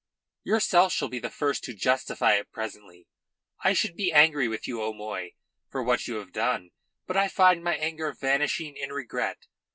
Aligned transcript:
"Yourself 0.43 0.91
shall 0.91 1.09
be 1.09 1.19
the 1.19 1.29
first 1.29 1.63
to 1.65 1.75
justify 1.75 2.31
it 2.33 2.51
presently. 2.51 3.07
I 3.63 3.73
should 3.73 3.95
be 3.95 4.11
angry 4.11 4.47
with 4.47 4.67
you, 4.67 4.81
O'Moy, 4.81 5.35
for 5.69 5.83
what 5.83 6.07
you 6.07 6.15
have 6.15 6.33
done. 6.33 6.71
But 7.05 7.17
I 7.17 7.27
find 7.27 7.63
my 7.63 7.75
anger 7.77 8.11
vanishing 8.11 8.75
in 8.77 8.91
regret. 8.91 9.45